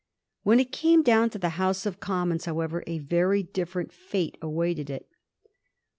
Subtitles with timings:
[0.41, 4.89] When it came down to the House of Commons, however, a very different fiate awaited
[4.89, 5.07] it.